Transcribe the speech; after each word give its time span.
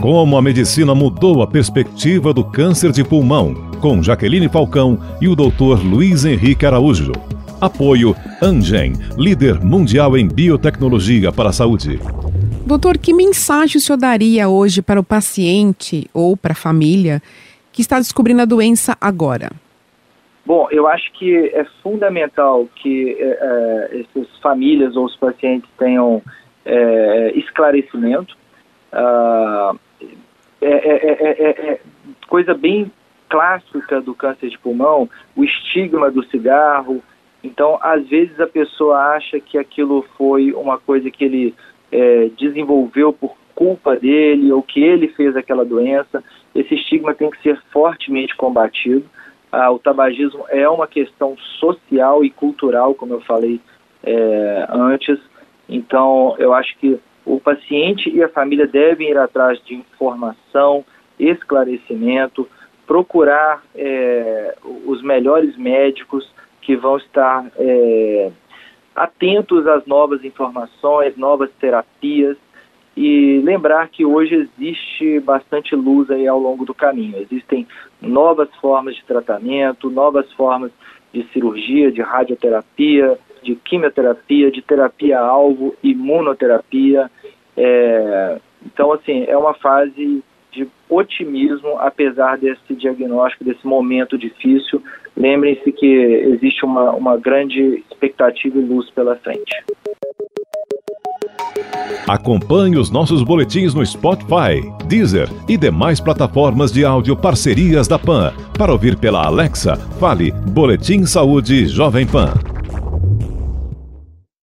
Como 0.00 0.36
a 0.36 0.42
medicina 0.42 0.94
mudou 0.94 1.42
a 1.42 1.46
perspectiva 1.46 2.32
do 2.32 2.44
câncer 2.44 2.92
de 2.92 3.02
pulmão, 3.02 3.54
com 3.80 4.02
Jaqueline 4.02 4.48
Falcão 4.48 4.98
e 5.20 5.28
o 5.28 5.34
Dr. 5.34 5.82
Luiz 5.84 6.24
Henrique 6.24 6.66
Araújo. 6.66 7.12
Apoio 7.60 8.14
Angen, 8.42 8.92
líder 9.16 9.60
mundial 9.60 10.16
em 10.16 10.28
biotecnologia 10.28 11.32
para 11.32 11.48
a 11.48 11.52
saúde. 11.52 11.98
Doutor, 12.66 12.98
que 12.98 13.14
mensagem 13.14 13.76
o 13.76 13.80
senhor 13.80 13.98
daria 13.98 14.48
hoje 14.48 14.82
para 14.82 15.00
o 15.00 15.04
paciente 15.04 16.08
ou 16.12 16.36
para 16.36 16.52
a 16.52 16.56
família 16.56 17.22
que 17.72 17.80
está 17.80 17.98
descobrindo 17.98 18.42
a 18.42 18.46
doença 18.46 18.96
agora? 19.00 19.50
Bom, 20.46 20.68
eu 20.70 20.86
acho 20.86 21.10
que 21.12 21.34
é 21.54 21.64
fundamental 21.82 22.68
que 22.76 23.16
é, 23.18 23.38
é 23.40 24.00
essas 24.00 24.28
famílias 24.40 24.94
ou 24.94 25.06
os 25.06 25.16
pacientes 25.16 25.68
tenham 25.78 26.22
é, 26.64 27.32
esclarecimento. 27.36 28.36
Ah, 28.94 29.74
é, 30.60 30.68
é, 30.70 31.72
é, 31.72 31.80
coisa 32.28 32.54
bem 32.54 32.90
clássica 33.28 34.00
do 34.00 34.14
câncer 34.14 34.48
de 34.48 34.58
pulmão, 34.58 35.10
o 35.36 35.44
estigma 35.44 36.10
do 36.10 36.24
cigarro. 36.26 37.02
Então, 37.42 37.78
às 37.82 38.06
vezes 38.08 38.38
a 38.40 38.46
pessoa 38.46 39.14
acha 39.14 39.40
que 39.40 39.58
aquilo 39.58 40.06
foi 40.16 40.52
uma 40.52 40.78
coisa 40.78 41.10
que 41.10 41.24
ele 41.24 41.54
desenvolveu 42.36 43.12
por 43.12 43.36
culpa 43.54 43.94
dele 43.96 44.50
ou 44.50 44.62
que 44.62 44.82
ele 44.82 45.08
fez 45.08 45.36
aquela 45.36 45.64
doença. 45.64 46.22
Esse 46.54 46.74
estigma 46.74 47.14
tem 47.14 47.30
que 47.30 47.40
ser 47.42 47.60
fortemente 47.72 48.34
combatido. 48.36 49.04
Ah, 49.50 49.70
o 49.70 49.78
tabagismo 49.78 50.44
é 50.48 50.68
uma 50.68 50.86
questão 50.86 51.36
social 51.60 52.24
e 52.24 52.30
cultural, 52.30 52.94
como 52.94 53.14
eu 53.14 53.20
falei 53.20 53.60
é, 54.02 54.66
antes. 54.68 55.18
Então, 55.68 56.34
eu 56.38 56.52
acho 56.52 56.76
que 56.78 56.98
o 57.24 57.40
paciente 57.40 58.10
e 58.10 58.22
a 58.22 58.28
família 58.28 58.66
devem 58.66 59.10
ir 59.10 59.18
atrás 59.18 59.58
de 59.64 59.74
informação, 59.74 60.84
esclarecimento, 61.18 62.48
procurar 62.86 63.62
é, 63.74 64.54
os 64.84 65.02
melhores 65.02 65.56
médicos 65.56 66.30
que 66.60 66.76
vão 66.76 66.96
estar 66.96 67.46
é, 67.56 68.30
atentos 68.94 69.66
às 69.66 69.86
novas 69.86 70.24
informações, 70.24 71.16
novas 71.16 71.50
terapias 71.60 72.36
e 72.96 73.40
lembrar 73.42 73.88
que 73.88 74.04
hoje 74.04 74.34
existe 74.34 75.18
bastante 75.20 75.74
luz 75.74 76.10
aí 76.10 76.28
ao 76.28 76.38
longo 76.38 76.64
do 76.64 76.74
caminho. 76.74 77.18
Existem 77.18 77.66
novas 78.00 78.48
formas 78.56 78.94
de 78.94 79.04
tratamento, 79.04 79.90
novas 79.90 80.30
formas 80.34 80.70
de 81.12 81.24
cirurgia, 81.32 81.90
de 81.90 82.02
radioterapia, 82.02 83.18
de 83.44 83.54
quimioterapia, 83.56 84.50
de 84.50 84.62
terapia-alvo, 84.62 85.76
imunoterapia. 85.82 87.10
É, 87.56 88.38
então, 88.64 88.92
assim, 88.92 89.24
é 89.28 89.36
uma 89.36 89.54
fase 89.54 90.22
de 90.50 90.68
otimismo, 90.88 91.76
apesar 91.78 92.38
desse 92.38 92.74
diagnóstico, 92.74 93.44
desse 93.44 93.66
momento 93.66 94.16
difícil. 94.16 94.82
Lembrem-se 95.16 95.70
que 95.72 95.86
existe 95.86 96.64
uma, 96.64 96.92
uma 96.92 97.16
grande 97.16 97.84
expectativa 97.90 98.58
e 98.58 98.62
luz 98.62 98.88
pela 98.90 99.16
frente. 99.16 99.64
Acompanhe 102.06 102.76
os 102.76 102.90
nossos 102.90 103.22
boletins 103.22 103.74
no 103.74 103.84
Spotify, 103.84 104.60
Deezer 104.86 105.28
e 105.48 105.56
demais 105.56 106.00
plataformas 106.00 106.70
de 106.70 106.84
áudio 106.84 107.16
parcerias 107.16 107.88
da 107.88 107.98
PAN. 107.98 108.32
Para 108.58 108.72
ouvir 108.72 108.96
pela 108.96 109.24
Alexa, 109.24 109.76
fale 109.98 110.30
Boletim 110.52 111.06
Saúde 111.06 111.66
Jovem 111.66 112.06
Pan. 112.06 112.34